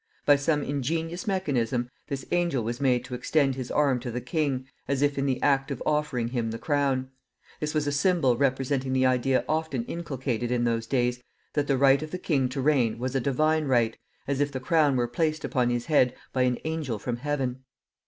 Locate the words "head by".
15.85-16.41